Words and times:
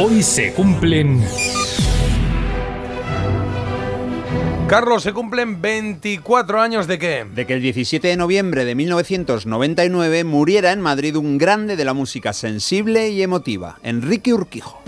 Hoy 0.00 0.22
se 0.22 0.52
cumplen... 0.52 1.20
Carlos, 4.68 5.02
se 5.02 5.12
cumplen 5.12 5.60
24 5.60 6.60
años 6.60 6.86
de 6.86 7.00
qué? 7.00 7.26
De 7.34 7.46
que 7.46 7.54
el 7.54 7.62
17 7.62 8.06
de 8.06 8.16
noviembre 8.16 8.64
de 8.64 8.76
1999 8.76 10.22
muriera 10.22 10.70
en 10.70 10.80
Madrid 10.80 11.16
un 11.16 11.36
grande 11.36 11.74
de 11.74 11.84
la 11.84 11.94
música 11.94 12.32
sensible 12.32 13.08
y 13.08 13.22
emotiva, 13.22 13.80
Enrique 13.82 14.32
Urquijo. 14.32 14.80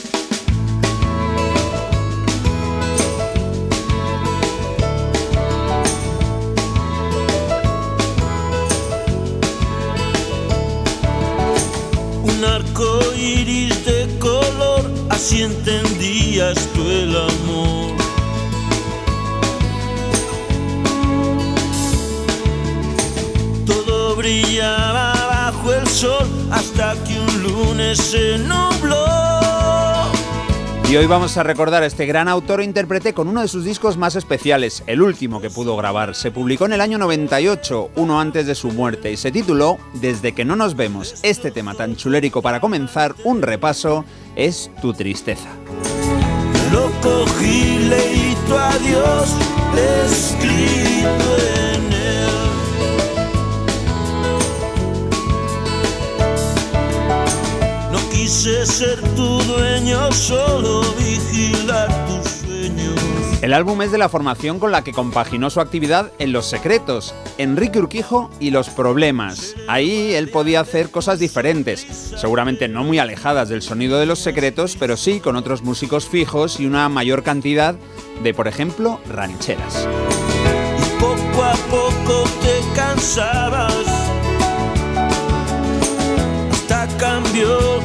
Entendías 15.43 16.59
tú 16.75 16.83
el 16.89 17.17
amor. 17.17 17.97
Todo 23.67 24.17
brillaba 24.17 25.13
bajo 25.13 25.73
el 25.73 25.87
sol 25.89 26.27
hasta 26.51 26.95
que 27.05 27.19
un 27.19 27.43
lunes 27.43 27.99
se 27.99 28.39
nubló. 28.39 29.31
Y 30.91 30.97
hoy 30.97 31.07
vamos 31.07 31.37
a 31.37 31.45
recordar 31.45 31.85
a 31.85 31.87
este 31.87 32.05
gran 32.05 32.27
autor 32.27 32.61
e 32.61 32.65
intérprete 32.65 33.15
con 33.15 33.29
uno 33.29 33.43
de 33.43 33.47
sus 33.47 33.65
discos 33.65 33.97
más 33.97 34.17
especiales, 34.17 34.83
el 34.89 35.03
último 35.03 35.41
que 35.41 35.49
pudo 35.49 35.77
grabar. 35.77 36.17
Se 36.17 36.33
publicó 36.33 36.67
en 36.67 36.73
el 36.73 36.81
año 36.81 36.99
98, 36.99 37.91
uno 37.95 38.21
antes 38.21 38.49
de 38.49 38.57
su 38.57 38.73
muerte, 38.73 39.13
y 39.13 39.17
se 39.17 39.31
tituló 39.31 39.79
Desde 39.95 40.33
que 40.33 40.45
no 40.45 40.57
nos 40.57 40.75
vemos. 40.75 41.15
Este 41.23 41.53
tema 41.53 41.75
tan 41.75 41.95
chulérico 41.95 42.43
para 42.43 42.61
comenzar 42.61 43.15
un 43.23 43.41
repaso 43.41 44.05
es 44.37 44.71
Tu 44.81 44.93
tristeza. 44.93 45.49
Lo 46.73 46.91
cogí, 47.01 47.79
leí 47.89 48.37
tu 48.47 48.57
adiós, 48.57 49.35
escrito 50.05 51.31
en 51.65 51.93
él. 51.93 52.31
No 57.91 57.99
quise 58.11 58.65
ser 58.67 59.01
tu 59.17 59.43
dueño, 59.43 60.13
solo 60.13 60.83
vigilar 60.95 61.89
tus 62.07 62.31
sueños. 62.31 63.00
El 63.43 63.55
álbum 63.55 63.81
es 63.81 63.91
de 63.91 63.97
la 63.97 64.11
formación 64.11 64.59
con 64.59 64.71
la 64.71 64.85
que 64.85 64.93
compaginó 64.93 65.49
su 65.49 65.61
actividad 65.61 66.13
en 66.19 66.31
Los 66.31 66.45
Secretos, 66.45 67.15
Enrique 67.39 67.79
Urquijo 67.79 68.31
y 68.39 68.51
Los 68.51 68.69
Problemas. 68.69 69.57
Ahí 69.67 70.13
él 70.13 70.29
podía 70.29 70.61
hacer 70.61 70.91
cosas 70.91 71.19
diferentes, 71.19 71.81
seguramente 72.19 72.69
no 72.69 72.85
muy 72.85 72.99
alejadas 72.99 73.49
del 73.49 73.63
sonido 73.63 73.99
de 73.99 74.05
Los 74.05 74.19
Secretos, 74.19 74.77
pero 74.79 74.99
sí 74.99 75.21
con 75.21 75.37
otros 75.37 75.63
músicos 75.63 76.07
fijos 76.07 76.61
y 76.61 76.67
una 76.67 76.91
mayor 76.91 77.23
cantidad 77.23 77.77
de, 78.23 78.35
por 78.35 78.47
ejemplo, 78.47 79.01
rancheras. 79.09 79.89
Y 80.79 81.01
poco 81.01 81.43
a 81.43 81.55
poco 81.71 82.25
te 82.43 82.61
cansabas. 82.77 83.75
Hasta 86.53 86.87
cambió 86.99 87.81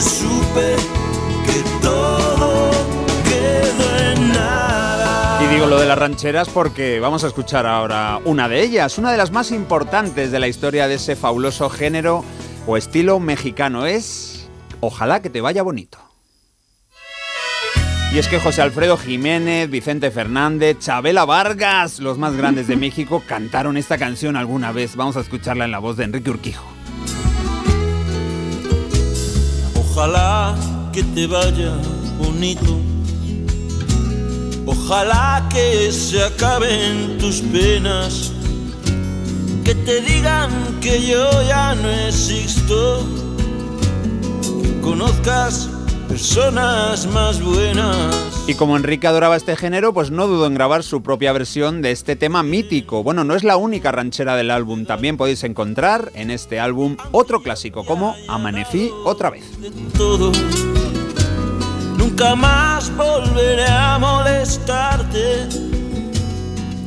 supe 0.00 0.76
que 1.46 1.62
todo 1.82 2.70
quedó 3.24 4.12
en 4.12 4.28
nada. 4.28 5.44
Y 5.44 5.54
digo 5.54 5.66
lo 5.66 5.78
de 5.78 5.86
las 5.86 5.98
rancheras 5.98 6.48
porque 6.48 7.00
vamos 7.00 7.24
a 7.24 7.26
escuchar 7.26 7.66
ahora 7.66 8.20
una 8.24 8.48
de 8.48 8.62
ellas, 8.62 8.98
una 8.98 9.12
de 9.12 9.18
las 9.18 9.30
más 9.30 9.52
importantes 9.52 10.32
de 10.32 10.38
la 10.40 10.48
historia 10.48 10.88
de 10.88 10.94
ese 10.94 11.16
fabuloso 11.16 11.70
género 11.70 12.24
o 12.66 12.76
estilo 12.76 13.20
mexicano. 13.20 13.86
Es 13.86 14.30
Ojalá 14.80 15.20
que 15.20 15.30
te 15.30 15.40
vaya 15.40 15.62
bonito. 15.62 15.98
Y 18.12 18.18
es 18.18 18.26
que 18.26 18.40
José 18.40 18.62
Alfredo 18.62 18.96
Jiménez, 18.96 19.70
Vicente 19.70 20.10
Fernández, 20.10 20.78
Chabela 20.80 21.24
Vargas, 21.24 22.00
los 22.00 22.18
más 22.18 22.34
grandes 22.34 22.66
de 22.66 22.74
México, 22.74 23.22
cantaron 23.24 23.76
esta 23.76 23.98
canción 23.98 24.34
alguna 24.34 24.72
vez. 24.72 24.96
Vamos 24.96 25.16
a 25.16 25.20
escucharla 25.20 25.66
en 25.66 25.70
la 25.70 25.78
voz 25.78 25.96
de 25.96 26.04
Enrique 26.04 26.30
Urquijo. 26.30 26.79
Ojalá 30.02 30.56
que 30.94 31.02
te 31.02 31.26
vaya 31.26 31.74
bonito. 32.16 32.80
Ojalá 34.64 35.46
que 35.50 35.92
se 35.92 36.24
acaben 36.24 37.18
tus 37.18 37.42
penas. 37.42 38.32
Que 39.62 39.74
te 39.74 40.00
digan 40.00 40.78
que 40.80 41.06
yo 41.06 41.30
ya 41.42 41.74
no 41.74 41.90
existo. 41.90 43.06
Conozcas 44.80 45.68
personas 46.10 47.06
más 47.06 47.40
buenas. 47.40 48.42
Y 48.48 48.54
como 48.54 48.76
Enrique 48.76 49.06
adoraba 49.06 49.36
este 49.36 49.54
género, 49.54 49.94
pues 49.94 50.10
no 50.10 50.26
dudó 50.26 50.46
en 50.46 50.54
grabar 50.54 50.82
su 50.82 51.04
propia 51.04 51.32
versión 51.32 51.82
de 51.82 51.92
este 51.92 52.16
tema 52.16 52.42
mítico. 52.42 53.04
Bueno, 53.04 53.22
no 53.22 53.36
es 53.36 53.44
la 53.44 53.56
única 53.56 53.92
ranchera 53.92 54.34
del 54.34 54.50
álbum, 54.50 54.86
también 54.86 55.16
podéis 55.16 55.44
encontrar 55.44 56.10
en 56.14 56.32
este 56.32 56.58
álbum 56.58 56.96
otro 57.12 57.42
clásico 57.42 57.84
como 57.84 58.16
Amanecí 58.28 58.90
otra 59.04 59.30
vez. 59.30 59.44
todo. 59.96 60.32
Nunca 61.96 62.34
más 62.34 62.90
volveré 62.96 63.68
a 63.68 63.96
molestarte. 64.00 65.46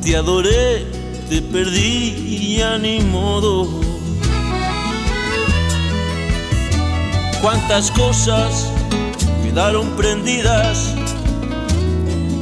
Te 0.04 0.18
adoré, 0.18 0.86
te 1.30 1.42
perdí 1.42 2.10
y 2.58 2.62
a 2.62 2.78
ni 2.78 3.00
modo. 3.00 3.70
Cuántas 7.42 7.90
cosas 7.92 8.73
quedaron 9.54 9.88
prendidas 9.96 10.96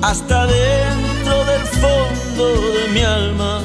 hasta 0.01 0.47
dentro 0.47 1.43
del 1.43 1.61
fondo 1.81 2.71
de 2.71 2.87
mi 2.93 3.01
alma. 3.01 3.61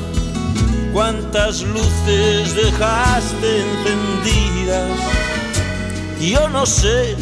Cuántas 0.93 1.63
luces 1.63 2.57
dejaste 2.57 3.61
encendidas 3.61 4.91
yo 6.19 6.49
no 6.49 6.67
sé 6.67 7.15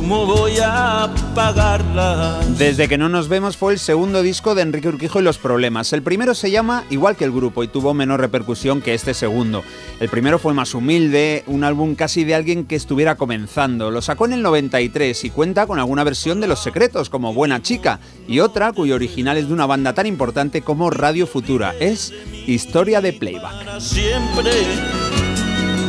cómo 0.00 0.24
voy 0.24 0.56
a 0.56 1.04
apagarlas. 1.04 2.58
Desde 2.58 2.88
que 2.88 2.96
no 2.96 3.10
nos 3.10 3.28
vemos 3.28 3.58
fue 3.58 3.74
el 3.74 3.78
segundo 3.78 4.22
disco 4.22 4.54
de 4.54 4.62
Enrique 4.62 4.88
Urquijo 4.88 5.20
y 5.20 5.22
los 5.22 5.36
problemas. 5.36 5.92
El 5.92 6.02
primero 6.02 6.34
se 6.34 6.50
llama 6.50 6.84
igual 6.88 7.16
que 7.16 7.26
el 7.26 7.32
grupo 7.32 7.62
y 7.62 7.68
tuvo 7.68 7.92
menor 7.92 8.18
repercusión 8.18 8.80
que 8.80 8.94
este 8.94 9.12
segundo. 9.12 9.62
El 10.00 10.08
primero 10.08 10.38
fue 10.38 10.54
más 10.54 10.74
humilde, 10.74 11.44
un 11.46 11.64
álbum 11.64 11.96
casi 11.96 12.24
de 12.24 12.34
alguien 12.34 12.64
que 12.64 12.76
estuviera 12.76 13.16
comenzando. 13.16 13.90
Lo 13.90 14.00
sacó 14.00 14.24
en 14.24 14.32
el 14.32 14.42
93 14.42 15.22
y 15.24 15.30
cuenta 15.30 15.66
con 15.66 15.78
alguna 15.78 16.02
versión 16.02 16.40
de 16.40 16.48
Los 16.48 16.62
Secretos 16.62 17.10
como 17.10 17.34
Buena 17.34 17.60
Chica 17.60 18.00
y 18.26 18.40
otra 18.40 18.72
cuyo 18.72 18.94
original 18.94 19.36
es 19.36 19.48
de 19.48 19.52
una 19.52 19.66
banda 19.66 19.92
tan 19.92 20.06
importante 20.06 20.62
como 20.62 20.88
Radio 20.88 21.26
Futura. 21.26 21.74
Es 21.78 22.14
Historia 22.46 23.02
de 23.02 23.12
Playback. 23.12 23.78
Siempre 23.80 24.50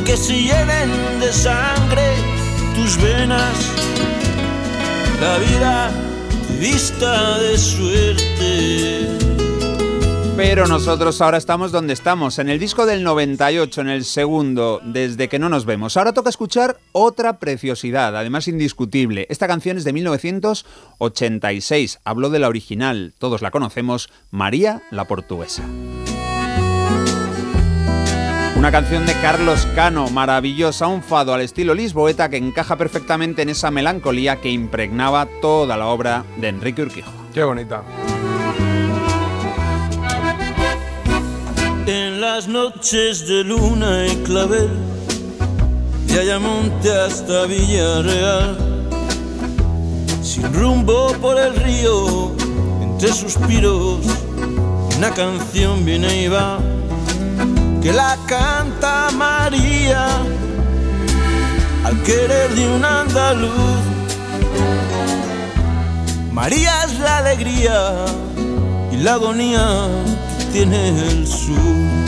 que 0.06 0.18
se 0.18 0.34
llenen 0.34 1.20
de 1.22 1.32
sangre 1.32 2.31
tus 2.82 3.02
venas, 3.02 3.72
la 5.20 5.38
vida 5.38 5.92
vista 6.60 7.40
de 7.40 7.58
suerte. 7.58 9.08
Pero 10.36 10.66
nosotros 10.66 11.22
ahora 11.22 11.38
estamos 11.38 11.72
donde 11.72 11.94
estamos, 11.94 12.40
en 12.40 12.50
el 12.50 12.58
disco 12.58 12.88
del 12.88 13.04
98, 13.04 13.82
en 13.82 13.90
el 13.90 14.04
segundo, 14.04 14.82
desde 14.84 15.30
que 15.30 15.38
no 15.38 15.50
nos 15.50 15.66
vemos. 15.66 15.96
Ahora 15.96 16.14
toca 16.14 16.32
escuchar 16.32 16.80
otra 16.92 17.38
preciosidad, 17.38 18.18
además 18.18 18.48
indiscutible. 18.48 19.28
Esta 19.30 19.48
canción 19.48 19.78
es 19.78 19.84
de 19.84 19.94
1986, 19.94 22.00
habló 22.04 22.32
de 22.32 22.40
la 22.40 22.48
original, 22.48 23.14
todos 23.20 23.44
la 23.44 23.52
conocemos, 23.52 24.10
María 24.32 24.82
la 24.90 25.06
Portuguesa. 25.06 25.64
Una 28.62 28.72
canción 28.72 29.08
de 29.08 29.16
Carlos 29.16 29.68
Cano, 29.74 30.12
maravillosa, 30.12 30.86
un 30.86 31.02
fado 31.02 31.34
al 31.34 31.42
estilo 31.42 31.74
lisboeta 31.74 32.30
que 32.30 32.38
encaja 32.38 32.76
perfectamente 32.76 33.42
en 33.42 33.50
esa 33.50 33.72
melancolía 33.72 34.40
que 34.40 34.52
impregnaba 34.52 35.28
toda 35.42 35.78
la 35.78 35.88
obra 35.88 36.26
de 36.38 36.50
Enrique 36.50 36.84
Urquijo. 36.84 37.12
Qué 37.34 37.44
bonita. 37.44 37.82
En 41.88 42.22
las 42.22 42.48
noches 42.48 43.28
de 43.28 43.44
luna 43.44 44.06
y 44.06 44.16
clavel, 44.18 44.70
de 46.06 46.20
Ayamonte 46.20 46.92
hasta 46.92 47.48
Villarreal, 47.48 48.88
sin 50.22 50.54
rumbo 50.54 51.12
por 51.20 51.40
el 51.40 51.56
río, 51.56 52.36
entre 52.80 53.12
suspiros, 53.12 54.06
una 54.98 55.10
canción 55.16 55.84
viene 55.84 56.26
y 56.26 56.28
va, 56.28 56.60
que 57.82 57.92
la 57.92 58.16
canta 58.28 59.10
María, 59.12 60.08
al 61.84 62.04
querer 62.04 62.50
de 62.52 62.76
un 62.76 62.86
andaluz. 62.86 63.82
María 66.32 66.84
es 66.86 67.00
la 67.00 67.18
alegría 67.18 68.06
y 68.92 68.98
la 68.98 69.14
agonía 69.14 69.88
que 70.38 70.46
tiene 70.54 70.90
el 70.90 71.28
sur. 71.28 72.02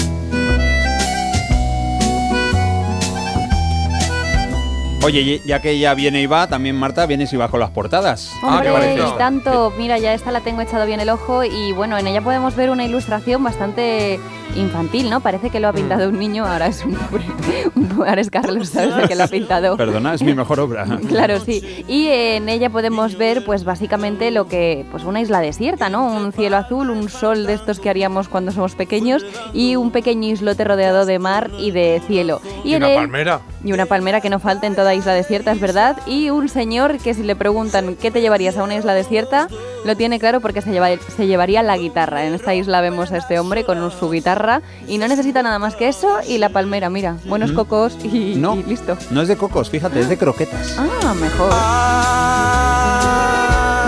Oye, 5.03 5.41
ya 5.45 5.61
que 5.61 5.71
ella 5.71 5.93
viene 5.95 6.21
y 6.21 6.27
va, 6.27 6.47
también 6.47 6.77
Marta, 6.77 7.05
vienes 7.05 7.33
y 7.33 7.35
va 7.35 7.49
con 7.49 7.59
las 7.59 7.71
portadas. 7.71 8.31
Ah, 8.41 8.63
Hombre, 8.65 8.95
es 9.03 9.17
tanto, 9.17 9.73
mira, 9.77 9.97
ya 9.97 10.13
esta 10.13 10.31
la 10.31 10.39
tengo 10.39 10.61
echado 10.61 10.85
bien 10.85 11.01
el 11.01 11.09
ojo 11.09 11.43
y 11.43 11.73
bueno, 11.73 11.97
en 11.97 12.07
ella 12.07 12.21
podemos 12.21 12.55
ver 12.55 12.69
una 12.69 12.85
ilustración 12.85 13.43
bastante 13.43 14.21
infantil, 14.55 15.09
¿no? 15.09 15.19
Parece 15.21 15.49
que 15.49 15.59
lo 15.59 15.67
ha 15.67 15.73
pintado 15.73 16.09
un 16.09 16.19
niño, 16.19 16.45
ahora 16.45 16.67
es 16.67 16.83
un 16.85 16.93
pobre, 16.95 17.25
ahora 17.97 18.21
es 18.21 18.29
Carlos, 18.29 18.69
¿sabes? 18.69 18.93
El 18.95 19.07
que 19.07 19.15
lo 19.15 19.23
ha 19.23 19.27
pintado. 19.27 19.77
Perdona, 19.77 20.13
es 20.13 20.21
mi 20.23 20.33
mejor 20.33 20.59
obra. 20.59 20.85
Claro, 21.07 21.39
sí. 21.39 21.83
Y 21.87 22.07
en 22.07 22.49
ella 22.49 22.69
podemos 22.69 23.17
ver, 23.17 23.43
pues 23.45 23.63
básicamente 23.63 24.31
lo 24.31 24.47
que, 24.47 24.85
pues 24.91 25.03
una 25.03 25.21
isla 25.21 25.39
desierta, 25.41 25.89
¿no? 25.89 26.05
Un 26.05 26.31
cielo 26.33 26.57
azul, 26.57 26.89
un 26.89 27.09
sol 27.09 27.45
de 27.45 27.53
estos 27.53 27.79
que 27.79 27.89
haríamos 27.89 28.27
cuando 28.29 28.51
somos 28.51 28.75
pequeños 28.75 29.25
y 29.53 29.75
un 29.75 29.91
pequeño 29.91 30.27
islote 30.29 30.63
rodeado 30.63 31.05
de 31.05 31.19
mar 31.19 31.49
y 31.59 31.71
de 31.71 32.01
cielo. 32.07 32.41
Y 32.63 32.73
en 32.73 32.83
una 32.83 32.91
él- 32.93 32.95
palmera. 32.99 33.41
y 33.63 33.71
una 33.73 33.85
palmera 33.85 34.21
que 34.21 34.29
no 34.29 34.39
falta 34.39 34.65
en 34.67 34.75
toda 34.75 34.93
isla 34.95 35.13
desierta, 35.13 35.51
es 35.51 35.59
verdad. 35.59 35.97
Y 36.07 36.29
un 36.29 36.49
señor 36.49 36.97
que 36.97 37.13
si 37.13 37.23
le 37.23 37.35
preguntan 37.35 37.95
qué 37.95 38.11
te 38.11 38.21
llevarías 38.21 38.57
a 38.57 38.63
una 38.63 38.75
isla 38.75 38.93
desierta, 38.93 39.47
lo 39.85 39.95
tiene 39.97 40.19
claro 40.19 40.39
porque 40.41 40.61
se, 40.61 40.71
lleva- 40.71 40.89
se 41.15 41.27
llevaría 41.27 41.61
la 41.63 41.77
guitarra. 41.77 42.25
En 42.25 42.33
esta 42.33 42.53
isla 42.55 42.81
vemos 42.81 43.11
a 43.11 43.17
este 43.17 43.39
hombre 43.39 43.63
con 43.65 43.91
su 43.91 44.09
guitarra 44.09 44.61
y 44.87 44.97
no 44.97 45.07
necesita 45.07 45.43
nada 45.43 45.59
más 45.59 45.75
que 45.75 45.87
eso 45.87 46.17
y 46.27 46.37
la 46.37 46.49
palmera, 46.49 46.89
mira, 46.89 47.17
buenos 47.25 47.51
cocos 47.51 47.97
y, 48.03 48.35
No, 48.35 48.55
y 48.55 48.63
listo. 48.63 48.97
no 49.11 49.21
es 49.21 49.27
de 49.27 49.37
cocos, 49.37 49.69
fíjate, 49.69 49.99
es 49.99 50.09
de 50.09 50.17
croquetas. 50.17 50.75
Ah, 50.77 51.13
mejor. 51.13 51.49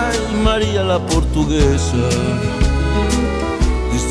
Ay, 0.08 0.18
María 0.44 0.84
la 0.84 1.00
portuguesa. 1.00 1.96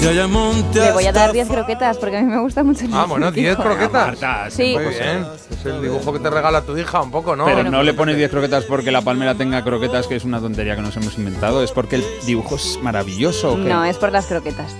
Le 0.02 0.92
voy 0.92 1.06
a 1.06 1.12
dar 1.12 1.22
hasta 1.24 1.32
10 1.32 1.48
croquetas 1.48 1.96
porque 1.96 2.18
a 2.18 2.22
mí 2.22 2.26
me 2.26 2.38
gusta 2.38 2.62
mucho 2.62 2.84
el 2.84 2.90
Ah, 2.92 3.06
bueno, 3.08 3.30
10 3.32 3.56
Quijote. 3.56 3.68
croquetas. 3.68 4.06
Marta, 4.20 4.50
Sí. 4.50 4.74
Muy 4.74 4.84
bien. 4.92 5.26
Es 5.50 5.64
el 5.66 5.80
dibujo 5.80 6.12
que 6.12 6.18
te 6.18 6.28
regala 6.30 6.60
tu 6.62 6.76
hija 6.76 7.00
un 7.00 7.10
poco, 7.10 7.34
¿no? 7.36 7.44
Pero 7.46 7.56
Bueno. 7.58 7.70
no 7.70 7.82
le 7.82 7.94
pones 7.94 8.16
10 8.16 8.30
croquetas 8.30 8.64
porque 8.64 8.90
la 8.90 9.00
palmera 9.00 9.34
tenga 9.34 9.62
croquetas, 9.64 10.06
que 10.06 10.16
es 10.16 10.24
una 10.24 10.40
tontería 10.40 10.76
que 10.76 10.82
nos 10.82 10.94
hemos 10.96 11.16
inventado. 11.16 11.62
Es 11.62 11.72
porque 11.72 11.96
el 11.96 12.04
dibujo 12.26 12.56
es 12.56 12.78
maravilloso. 12.82 13.52
¿o 13.52 13.56
qué? 13.56 13.62
No, 13.62 13.84
es 13.84 13.96
por 13.96 14.12
las 14.12 14.26
croquetas. 14.26 14.74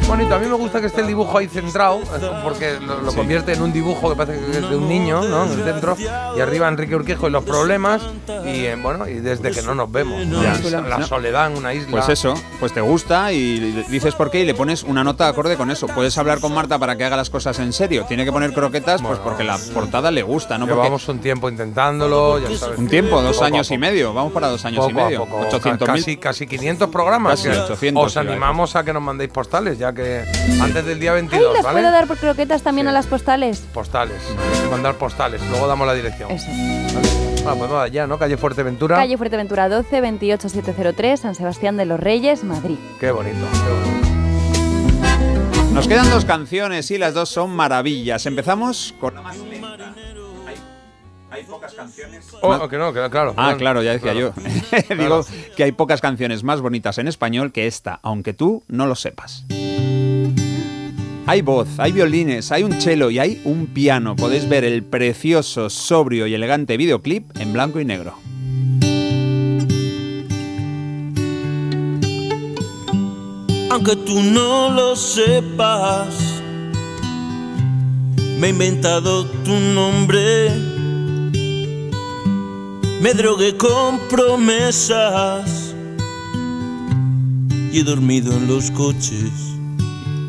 Es 0.00 0.08
bonito, 0.08 0.34
a 0.34 0.38
mí 0.38 0.46
me 0.46 0.54
gusta 0.54 0.80
que 0.80 0.88
esté 0.88 1.00
el 1.00 1.06
dibujo 1.06 1.38
ahí 1.38 1.46
centrado, 1.48 2.00
porque 2.42 2.78
lo, 2.80 3.00
lo 3.02 3.10
Sí. 3.12 3.16
convierte 3.16 3.52
en 3.52 3.62
un 3.62 3.72
dibujo 3.72 4.10
que 4.10 4.16
parece 4.16 4.44
que 4.44 4.58
es 4.58 4.68
de 4.68 4.76
un 4.76 4.88
niño, 4.88 5.22
¿no? 5.22 5.44
En 5.44 5.52
el 5.52 5.64
centro, 5.64 5.96
y 6.36 6.40
arriba 6.40 6.68
Enrique 6.68 6.94
Urquijo 6.96 7.28
y 7.28 7.30
los 7.30 7.44
problemas, 7.44 8.02
y 8.44 8.66
eh, 8.66 8.76
bueno, 8.80 9.06
y 9.08 9.14
desde 9.20 9.52
que 9.52 9.62
no 9.62 9.74
nos 9.74 9.90
vemos, 9.90 10.26
¿no? 10.26 10.42
Ya. 10.42 10.80
la 10.80 10.98
No. 10.98 11.06
soledad 11.06 11.50
en 11.50 11.58
una 11.58 11.72
isla. 11.72 11.90
Pues 11.90 12.08
eso, 12.08 12.34
pues 12.60 12.72
te 12.72 12.80
gusta 12.80 13.32
y 13.32 13.84
dices 13.88 14.14
por 14.14 14.30
qué 14.30 14.40
y 14.40 14.44
le 14.44 14.54
pones 14.54 14.82
una 14.82 15.02
nota 15.04 15.28
acorde 15.28 15.56
con 15.56 15.70
eso. 15.70 15.86
Puedes 15.86 16.16
hablar 16.18 16.40
con 16.40 16.52
Marta 16.52 16.78
para 16.78 16.96
que 16.96 17.04
haga 17.04 17.16
las 17.16 17.30
cosas 17.30 17.58
en 17.60 17.72
serio. 17.72 18.04
Tiene 18.08 18.24
que 18.24 18.32
poner 18.32 18.52
croquetas 18.52 19.00
pues 19.00 19.18
Bueno. 19.18 19.24
porque 19.24 19.44
la 19.44 19.56
portada 19.72 20.10
le 20.10 20.22
gusta, 20.22 20.58
¿no? 20.58 20.66
Porque 20.66 20.82
Llevamos 20.82 21.08
un 21.08 21.20
tiempo 21.20 21.48
intentándolo, 21.48 22.38
ya 22.38 22.56
sabes. 22.58 22.78
un 22.78 22.88
tiempo, 22.88 23.22
dos 23.22 23.36
Poco 23.36 23.44
años 23.46 23.70
y 23.70 23.78
medio. 23.78 24.12
Vamos 24.12 24.32
para 24.32 24.48
dos 24.48 24.64
años 24.64 24.84
y 24.88 24.92
Poco 24.92 25.00
a 25.00 25.04
medio. 25.06 25.24
poco, 25.24 25.46
800.000. 25.48 25.86
casi, 25.86 26.16
casi 26.16 26.46
500 26.46 26.88
programas. 26.90 27.40
Casi 27.40 27.50
que 27.50 27.58
800, 27.58 28.04
Os 28.04 28.16
animamos 28.16 28.74
a 28.76 28.84
que 28.84 28.92
nos 28.92 29.02
mandéis 29.02 29.30
postales, 29.30 29.55
ya 29.64 29.92
que 29.92 30.24
antes 30.60 30.84
del 30.84 31.00
día 31.00 31.12
Ay, 31.12 31.22
22, 31.22 31.54
¿las 31.54 31.62
¿vale? 31.62 31.80
puedo 31.80 31.90
dar 31.92 32.06
por 32.06 32.18
croquetas 32.18 32.62
también 32.62 32.86
Sí. 32.86 32.90
a 32.90 32.92
las 32.92 33.06
postales? 33.06 33.60
Postales, 33.72 34.20
hay 34.54 34.62
que 34.62 34.68
mandar 34.70 34.94
postales, 34.96 35.40
luego 35.50 35.66
damos 35.66 35.86
la 35.86 35.94
dirección. 35.94 36.30
Eso. 36.30 36.46
¿vale? 36.48 37.08
Bueno, 37.42 37.58
pues 37.58 37.70
nada, 37.70 37.88
ya, 37.88 38.06
¿no? 38.06 38.18
Calle 38.18 38.36
Fuerteventura. 38.36 38.96
Calle 38.96 39.16
Fuerteventura 39.16 39.68
12, 39.68 40.00
28703, 40.00 41.20
San 41.20 41.34
Sebastián 41.34 41.76
de 41.76 41.86
los 41.86 41.98
Reyes, 42.00 42.44
Madrid. 42.44 42.76
Qué 43.00 43.10
bonito, 43.12 43.38
qué 43.52 43.72
bonito. 43.72 44.06
Nos 45.72 45.86
quedan 45.88 46.08
dos 46.10 46.24
canciones 46.24 46.90
y 46.90 46.98
las 46.98 47.14
dos 47.14 47.28
son 47.28 47.50
maravillas. 47.50 48.24
Empezamos 48.26 48.94
con 48.98 49.14
la 49.14 49.22
más 49.22 49.36
pocas 51.66 51.74
canciones. 51.74 52.26
Oh, 52.42 52.68
que 52.68 52.78
no, 52.78 52.92
que 52.92 53.10
claro. 53.10 53.34
Ah, 53.36 53.54
claro, 53.56 53.82
ya 53.82 53.92
decía 53.92 54.12
Claro. 54.12 54.34
yo. 54.88 54.94
Digo 54.96 55.24
que 55.56 55.64
hay 55.64 55.72
pocas 55.72 56.00
canciones 56.00 56.42
más 56.42 56.60
bonitas 56.60 56.98
en 56.98 57.08
español 57.08 57.52
que 57.52 57.66
esta, 57.66 58.00
aunque 58.02 58.32
tú 58.34 58.62
no 58.68 58.86
lo 58.86 58.94
sepas. 58.94 59.44
Hay 61.28 61.42
voz, 61.42 61.68
hay 61.78 61.90
violines, 61.90 62.52
hay 62.52 62.62
un 62.62 62.72
cello 62.80 63.10
y 63.10 63.18
hay 63.18 63.40
un 63.44 63.66
piano. 63.66 64.14
Podéis 64.14 64.48
ver 64.48 64.64
el 64.64 64.84
precioso, 64.84 65.70
sobrio 65.70 66.26
y 66.28 66.34
elegante 66.34 66.76
videoclip 66.76 67.36
en 67.38 67.52
blanco 67.52 67.80
y 67.80 67.84
negro. 67.84 68.16
aunque 73.76 73.94
tú 73.96 74.22
no 74.22 74.70
lo 74.70 74.96
sepas. 74.96 76.08
Me 78.38 78.46
he 78.46 78.50
inventado 78.50 79.26
tu 79.44 79.52
nombre. 79.74 80.75
Me 83.00 83.12
drogué 83.12 83.56
con 83.56 83.98
promesas. 84.08 85.74
Y 87.70 87.80
he 87.80 87.84
dormido 87.84 88.32
en 88.32 88.48
los 88.48 88.70
coches. 88.70 89.30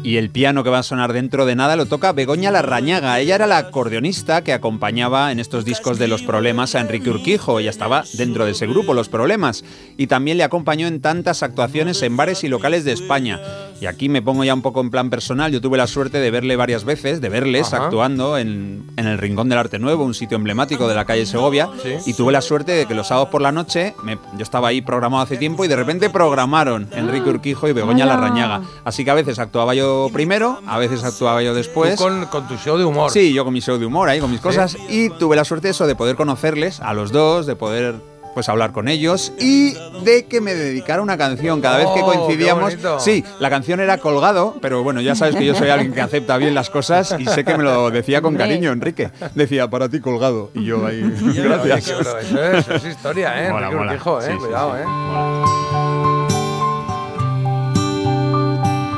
Y 0.03 0.17
el 0.17 0.29
piano 0.29 0.63
que 0.63 0.69
va 0.69 0.79
a 0.79 0.83
sonar 0.83 1.13
dentro 1.13 1.45
de 1.45 1.55
nada 1.55 1.75
lo 1.75 1.85
toca 1.85 2.11
Begoña 2.11 2.51
Larrañaga. 2.51 3.19
Ella 3.19 3.35
era 3.35 3.47
la 3.47 3.57
acordeonista 3.57 4.43
que 4.43 4.53
acompañaba 4.53 5.31
en 5.31 5.39
estos 5.39 5.65
discos 5.65 5.97
de 5.97 6.07
Los 6.07 6.23
Problemas 6.23 6.75
a 6.75 6.81
Enrique 6.81 7.09
Urquijo. 7.09 7.59
Ella 7.59 7.69
estaba 7.69 8.03
dentro 8.13 8.45
de 8.45 8.51
ese 8.51 8.67
grupo, 8.67 8.93
Los 8.93 9.09
Problemas. 9.09 9.63
Y 9.97 10.07
también 10.07 10.37
le 10.37 10.43
acompañó 10.43 10.87
en 10.87 11.01
tantas 11.01 11.43
actuaciones 11.43 12.01
en 12.03 12.17
bares 12.17 12.43
y 12.43 12.47
locales 12.49 12.83
de 12.83 12.93
España. 12.93 13.41
Y 13.79 13.85
aquí 13.85 14.09
me 14.09 14.21
pongo 14.23 14.43
ya 14.43 14.53
un 14.55 14.61
poco 14.63 14.81
en 14.81 14.89
plan 14.89 15.09
personal. 15.11 15.51
Yo 15.51 15.61
tuve 15.61 15.77
la 15.77 15.85
suerte 15.85 16.19
de 16.19 16.31
verle 16.31 16.55
varias 16.55 16.83
veces, 16.83 17.21
de 17.21 17.29
verles 17.29 17.73
Ajá. 17.73 17.85
actuando 17.85 18.37
en, 18.39 18.83
en 18.97 19.05
el 19.07 19.17
Rincón 19.19 19.49
del 19.49 19.59
Arte 19.59 19.77
Nuevo, 19.77 20.03
un 20.03 20.15
sitio 20.15 20.35
emblemático 20.35 20.87
de 20.87 20.95
la 20.95 21.05
calle 21.05 21.25
Segovia. 21.27 21.69
Sí. 21.83 21.93
Y 22.07 22.13
tuve 22.15 22.31
la 22.31 22.41
suerte 22.41 22.71
de 22.71 22.85
que 22.87 22.95
los 22.95 23.07
sábados 23.07 23.29
por 23.29 23.41
la 23.41 23.51
noche, 23.51 23.93
me- 24.03 24.17
yo 24.35 24.41
estaba 24.43 24.69
ahí 24.69 24.81
programado 24.81 25.23
hace 25.23 25.37
tiempo 25.37 25.63
y 25.63 25.67
de 25.67 25.75
repente 25.75 26.09
programaron 26.09 26.87
Enrique 26.93 27.29
Urquijo 27.29 27.67
y 27.67 27.73
Begoña 27.73 28.05
¡Hala! 28.05 28.15
Larrañaga. 28.15 28.61
Así 28.83 29.05
que 29.05 29.11
a 29.11 29.15
veces 29.15 29.37
actuaba 29.37 29.75
yo 29.75 30.09
primero, 30.11 30.59
a 30.65 30.79
veces 30.79 31.03
actuaba 31.03 31.43
yo 31.43 31.51
Tú 31.51 31.57
después. 31.57 31.97
con, 31.97 32.25
con 32.25 32.47
tu 32.47 32.55
show 32.57 32.77
de 32.77 32.85
humor. 32.85 33.11
Sí, 33.11 33.31
yo 33.33 33.43
con 33.45 33.53
mi 33.53 33.59
show 33.61 33.77
de 33.77 33.85
humor 33.85 34.09
ahí, 34.09 34.19
con 34.19 34.31
mis 34.31 34.41
cosas. 34.41 34.75
Y 34.89 35.09
tuve 35.11 35.35
la 35.35 35.45
suerte 35.45 35.69
eso 35.69 35.85
de 35.85 35.95
poder 35.95 36.15
conocerles 36.15 36.79
a 36.79 36.93
los 36.93 37.11
dos, 37.11 37.45
de 37.45 37.55
poder 37.55 37.95
pues 38.37 38.49
hablar 38.49 38.71
con 38.71 38.87
ellos 38.87 39.33
y 39.39 39.73
de 40.03 40.27
que 40.29 40.41
me 40.41 40.53
dedicara 40.53 41.01
una 41.01 41.17
canción 41.17 41.59
cada 41.59 41.77
vez 41.77 41.87
que 41.95 42.01
Oh, 42.03 42.05
coincidíamos. 42.05 42.77
Sí, 42.99 43.23
la 43.39 43.49
canción 43.49 43.79
era 43.79 43.97
colgado, 43.97 44.57
pero 44.61 44.83
bueno, 44.83 45.01
ya 45.01 45.15
sabes 45.15 45.35
que 45.35 45.43
yo 45.43 45.55
soy 45.55 45.69
alguien 45.69 45.91
que 45.91 46.01
acepta 46.01 46.37
bien 46.37 46.53
las 46.53 46.69
cosas 46.69 47.15
y 47.17 47.25
sé 47.25 47.43
que 47.43 47.57
me 47.57 47.63
lo 47.63 47.89
decía 47.89 48.21
con 48.21 48.35
cariño, 48.35 48.71
Enrique. 48.71 49.09
Decía, 49.33 49.67
para 49.71 49.89
ti 49.89 50.01
colgado. 50.01 50.51
Y 50.53 50.65
yo 50.65 50.85
ahí, 50.85 51.01
Oye, 51.27 51.41
gracias. 51.41 51.85
qué 51.87 51.93
bueno, 51.95 52.19
eso, 52.19 52.43
es, 52.43 52.57
eso 52.59 52.73
es 52.75 52.85
historia, 52.85 53.43
¿eh? 53.43 53.49
Mola, 53.51 53.65
Enrique 53.69 53.75
mola. 53.79 53.91
Urquijo, 53.93 54.21
¿eh? 54.21 54.25
Sí, 54.29 54.37
Cuidado, 54.37 54.73
sí. 54.75 54.81
¿eh? 54.83 56.16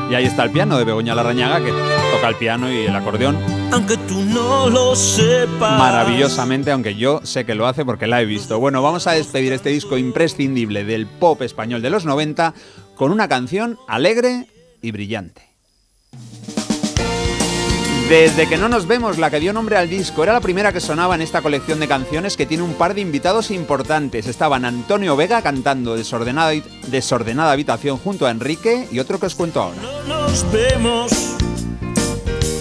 Y 0.10 0.16
ahí 0.16 0.26
está 0.26 0.44
el 0.44 0.50
piano 0.52 0.78
de 0.78 0.86
Begoña 0.86 1.14
Larrañaga, 1.14 1.64
que 1.64 1.72
toca 1.72 2.30
el 2.30 2.36
piano 2.36 2.72
y 2.72 2.78
el 2.86 2.96
acordeón 2.96 3.38
Aunque 3.72 3.96
tú 3.96 4.24
no 4.24 4.68
lo 4.70 4.96
sepas. 4.96 5.78
maravillosamente, 5.78 6.72
aunque 6.72 6.96
yo 6.96 7.22
sé 7.24 7.46
que 7.46 7.54
lo 7.54 7.68
hace 7.68 7.86
porque 7.86 8.08
la 8.08 8.22
he 8.22 8.26
visto. 8.26 8.60
Bueno, 8.60 8.82
vamos 8.82 9.06
a 9.06 9.12
despedir 9.12 9.54
este 9.54 9.70
disco 9.70 9.98
imprescindible 9.98 10.84
del 10.84 11.06
pop 11.06 11.42
español 11.44 11.84
de 11.84 11.92
los 11.92 12.06
90 12.06 12.56
con 12.96 13.12
una 13.12 13.28
canción 13.28 13.78
alegre 13.88 14.48
y 14.82 14.92
brillante. 14.92 15.49
Desde 18.10 18.50
que 18.50 18.58
no 18.58 18.70
nos 18.70 18.88
vemos, 18.88 19.20
la 19.20 19.30
que 19.30 19.40
dio 19.40 19.54
nombre 19.54 19.78
al 19.78 19.88
disco, 19.88 20.24
era 20.24 20.34
la 20.34 20.42
primera 20.42 20.74
que 20.74 20.80
sonaba 20.80 21.14
en 21.14 21.22
esta 21.22 21.44
colección 21.44 21.80
de 21.80 21.88
canciones 21.88 22.38
que 22.38 22.48
tiene 22.48 22.64
un 22.64 22.74
par 22.74 22.96
de 22.96 23.02
invitados 23.02 23.52
importantes. 23.52 24.26
Estaban 24.26 24.66
Antonio 24.66 25.16
Vega 25.16 25.44
cantando 25.44 25.96
Desordenada, 25.96 27.52
Habitación 27.52 28.00
junto 28.00 28.26
a 28.26 28.32
Enrique 28.32 28.88
y 28.92 28.98
otro 28.98 29.20
que 29.20 29.28
os 29.28 29.36
cuento 29.36 29.62
ahora. 29.62 29.80
No 30.08 30.24
nos 30.24 30.52
vemos, 30.52 31.12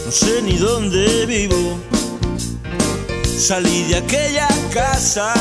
no 0.04 0.12
sé 0.12 0.42
ni 0.42 0.58
dónde 0.58 1.24
vivo. 1.24 1.78
Salí 3.24 3.84
de 3.84 3.96
aquella 3.96 4.48
casa 4.74 5.32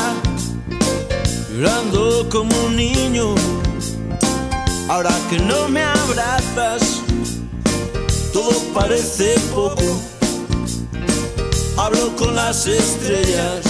llorando 1.51 2.29
como 2.29 2.55
un 2.63 2.77
niño. 2.77 3.35
Ahora 4.87 5.11
que 5.29 5.37
no 5.39 5.67
me 5.67 5.83
abrazas, 5.83 7.01
todo 8.37 8.51
parece 8.71 9.33
poco. 9.51 9.99
Hablo 11.75 12.15
con 12.15 12.35
las 12.35 12.67
estrellas, 12.67 13.61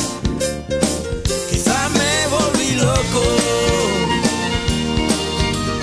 quizá 1.50 1.88
me 1.90 2.28
volví 2.28 2.72
loco. 2.76 3.57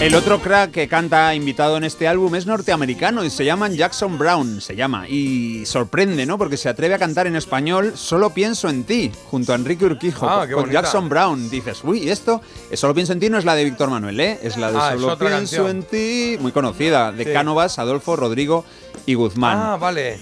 El 0.04 0.14
otro 0.16 0.38
crack 0.42 0.70
que 0.70 0.86
canta 0.86 1.34
invitado 1.34 1.78
en 1.78 1.84
este 1.84 2.06
álbum 2.06 2.34
es 2.34 2.44
norteamericano 2.44 3.24
y 3.24 3.30
se 3.30 3.42
llaman 3.46 3.74
Jackson 3.74 4.18
Brown, 4.18 4.60
se 4.60 4.76
llama. 4.76 5.08
Y 5.08 5.64
sorprende, 5.64 6.26
¿no? 6.26 6.36
Porque 6.36 6.58
se 6.58 6.68
atreve 6.68 6.94
a 6.94 6.98
cantar 6.98 7.26
en 7.26 7.36
español 7.36 7.92
Solo 7.96 8.28
pienso 8.30 8.68
en 8.68 8.84
ti, 8.84 9.10
junto 9.30 9.52
a 9.52 9.54
Enrique 9.56 9.86
Urquijo. 9.86 10.28
Ah, 10.28 10.46
con- 10.46 10.64
con. 10.64 10.70
Jackson 10.70 11.08
Brown. 11.08 11.48
Dices, 11.48 11.80
uy, 11.84 12.00
¿y 12.02 12.10
esto? 12.10 12.42
Eh, 12.70 12.76
Solo 12.76 12.92
pienso 12.94 13.14
en 13.14 13.20
ti 13.20 13.30
no 13.30 13.38
es 13.38 13.46
la 13.46 13.54
de 13.54 13.64
Víctor 13.64 13.88
Manuel, 13.88 14.20
¿eh? 14.20 14.38
Es 14.42 14.58
la 14.58 14.70
de 14.70 14.78
Ah, 14.78 14.90
Solo 14.92 15.18
pienso 15.18 15.36
canción. 15.64 15.68
en 15.70 15.82
ti, 15.84 16.36
muy 16.38 16.52
conocida, 16.52 17.10
de 17.10 17.24
Sí. 17.24 17.32
Cánovas, 17.32 17.78
Adolfo, 17.78 18.14
Rodrigo 18.14 18.66
y 19.06 19.14
Guzmán. 19.14 19.56
Ah, 19.58 19.76
vale. 19.78 20.18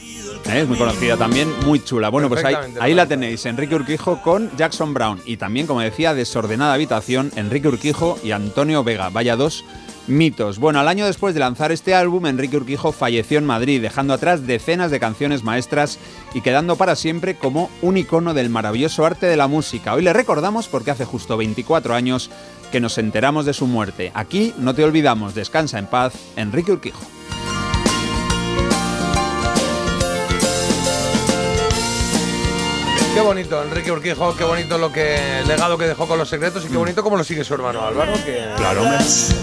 ¿Eh? 0.57 0.63
es 0.63 0.69
muy 0.69 0.79
conocida 0.79 1.17
también, 1.17 1.49
muy 1.65 1.83
chula. 1.83 2.09
Bueno, 2.09 2.29
pues 2.29 2.45
ahí, 2.45 2.55
ahí 2.81 2.95
la 2.95 3.07
tenéis, 3.07 3.47
Enrique 3.47 3.75
Urquijo 3.75 4.21
con 4.23 4.55
Jackson 4.57 4.95
Brown. 4.95 5.21
Y 5.25 5.37
también, 5.37 5.67
como 5.67 5.81
decía, 5.81 6.15
Desordenada 6.15 6.75
Habitación, 6.75 7.31
Enrique 7.37 7.69
Urquijo 7.69 8.19
y 8.23 8.33
Antonio 8.33 8.85
Vega. 8.85 9.09
Vaya 9.11 9.37
dos 9.37 9.65
mitos. 10.07 10.59
Bueno, 10.59 10.81
al 10.81 10.89
año 10.89 11.07
después 11.07 11.35
de 11.35 11.41
lanzar 11.41 11.73
este 11.73 11.95
álbum, 11.95 12.27
Enrique 12.27 12.57
Urquijo 12.57 12.93
falleció 12.93 13.39
en 13.39 13.47
Madrid, 13.47 13.81
dejando 13.81 14.15
atrás 14.15 14.47
decenas 14.47 14.91
de 14.91 15.01
canciones 15.01 15.45
maestras 15.45 15.99
y 16.35 16.41
quedando 16.41 16.77
para 16.77 16.97
siempre 16.97 17.37
como 17.37 17.71
un 17.81 17.97
icono 17.97 18.35
del 18.35 18.51
maravilloso 18.51 19.07
arte 19.07 19.27
de 19.27 19.37
la 19.37 19.49
música. 19.49 19.95
Hoy 19.95 20.03
le 20.03 20.13
recordamos 20.13 20.69
porque 20.69 20.91
hace 20.91 21.05
justo 21.05 21.37
24 21.37 21.95
años 21.95 22.31
que 22.71 22.81
nos 22.81 22.99
enteramos 22.99 23.47
de 23.47 23.53
su 23.53 23.67
muerte. 23.67 24.11
Aquí 24.15 24.55
no 24.59 24.75
te 24.75 24.85
olvidamos, 24.85 25.35
descansa 25.35 25.79
en 25.79 25.87
paz, 25.87 26.15
Enrique 26.37 26.73
Urquijo. 26.73 27.22
Qué 33.15 33.21
bonito, 33.21 33.63
Enrique 33.63 33.93
Urquijo, 33.93 34.35
qué 34.37 34.45
bonito 34.45 34.79
lo 34.79 34.91
que 34.91 35.41
el 35.41 35.49
legado 35.49 35.77
que 35.77 35.87
dejó 35.87 36.09
con 36.09 36.19
los 36.19 36.29
secretos 36.29 36.65
y 36.65 36.69
qué 36.69 36.77
bonito 36.79 37.03
cómo 37.03 37.17
lo 37.17 37.25
sigue 37.25 37.45
su 37.45 37.53
hermano 37.55 37.83
Álvaro, 37.83 38.13
que 38.25 38.43
Claro, 38.57 38.83
hombre. 38.83 38.99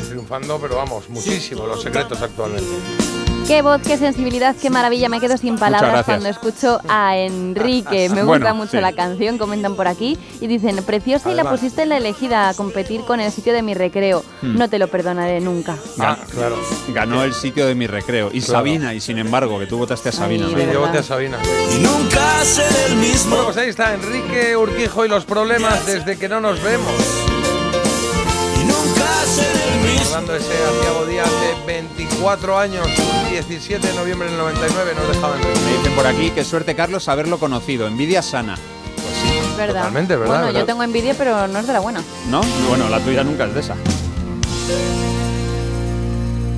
triunfando, 0.07 0.59
pero 0.59 0.77
vamos, 0.77 1.07
muchísimo 1.09 1.67
los 1.67 1.81
secretos 1.81 2.19
actualmente. 2.21 2.67
Qué 3.49 3.63
voz, 3.63 3.81
qué 3.81 3.97
sensibilidad, 3.97 4.55
qué 4.55 4.69
maravilla. 4.69 5.09
Me 5.09 5.19
quedo 5.19 5.35
sin 5.35 5.57
palabras 5.57 6.05
cuando 6.05 6.29
escucho 6.29 6.79
a 6.87 7.17
Enrique. 7.17 8.07
Me 8.09 8.21
gusta 8.21 8.25
Bueno, 8.25 8.53
mucho 8.53 8.71
sí. 8.73 8.77
la 8.79 8.93
canción, 8.93 9.39
comentan 9.39 9.75
por 9.75 9.87
aquí. 9.87 10.19
Y 10.39 10.45
dicen, 10.45 10.83
preciosa 10.83 11.31
y 11.31 11.33
la 11.33 11.49
pusiste 11.49 11.81
en 11.81 11.89
la 11.89 11.97
elegida 11.97 12.49
a 12.49 12.53
competir 12.53 13.01
con 13.05 13.19
el 13.19 13.31
sitio 13.31 13.51
de 13.53 13.63
mi 13.63 13.73
recreo. 13.73 14.23
Hmm. 14.43 14.55
No 14.55 14.69
te 14.69 14.77
lo 14.77 14.87
perdonaré 14.87 15.41
nunca. 15.41 15.77
Ah, 15.97 16.15
claro. 16.29 16.57
Ganó 16.93 17.23
el 17.23 17.33
sitio 17.33 17.65
de 17.65 17.73
mi 17.73 17.87
recreo. 17.87 18.27
Y 18.31 18.39
Claro. 18.41 18.59
Sabina, 18.59 18.93
y 18.93 19.01
sin 19.01 19.17
embargo, 19.17 19.57
que 19.57 19.65
tú 19.65 19.79
votaste 19.79 20.09
a 20.09 20.11
Sabina. 20.11 20.45
Ay, 20.45 20.53
¿no? 20.53 20.59
Sí, 20.61 20.67
yo 20.71 20.81
voté 20.81 20.99
a. 20.99 21.03
Sabina. 21.03 21.37
y 21.75 21.79
nunca 21.81 22.43
seré 22.43 22.85
el 22.91 22.97
mismo. 22.97 23.29
Bueno, 23.31 23.45
pues 23.45 23.57
ahí 23.57 23.69
está 23.69 23.95
Enrique 23.95 24.55
Urquijo 24.57 25.05
y 25.05 25.09
los 25.09 25.25
problemas 25.25 25.87
desde 25.87 26.19
que 26.19 26.29
no 26.29 26.39
nos 26.39 26.61
vemos. 26.61 26.93
Y 28.61 28.63
nunca 28.63 29.07
seré 29.25 29.49
el 29.73 29.78
mismo. 29.78 29.78
Recordando 30.09 30.35
ese 30.35 30.51
aciago 30.51 31.05
día 31.05 31.21
hace 31.21 31.65
24 31.67 32.57
años, 32.57 32.87
17 33.29 33.85
de 33.85 33.93
noviembre 33.93 34.27
del 34.27 34.39
99, 34.39 34.93
nos 34.95 35.07
dejaba 35.07 35.35
Enrique. 35.35 35.59
Me 35.59 35.77
dicen 35.77 35.93
por 35.93 36.07
aquí 36.07 36.31
que 36.31 36.43
suerte, 36.43 36.75
Carlos, 36.75 37.07
haberlo 37.07 37.37
conocido. 37.37 37.85
Envidia 37.85 38.23
sana. 38.23 38.57
Pues 38.95 39.05
sí, 39.21 39.39
verdad. 39.55 39.81
Totalmente, 39.81 40.15
¿verdad? 40.15 40.33
Bueno, 40.33 40.45
¿verdad? 40.47 40.59
yo 40.61 40.65
tengo 40.65 40.81
envidia, 40.81 41.13
pero 41.15 41.47
no 41.47 41.59
es 41.59 41.67
de 41.67 41.73
la 41.73 41.79
buena. 41.79 42.03
¿no? 42.27 42.41
Bueno, 42.67 42.89
la 42.89 42.99
tuya 43.01 43.23
nunca 43.23 43.45
es 43.45 43.53
de 43.53 43.59
esa. 43.59 43.75